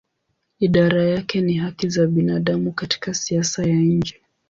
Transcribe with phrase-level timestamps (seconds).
[0.59, 4.21] Idara yake ni haki za binadamu katika siasa ya nje.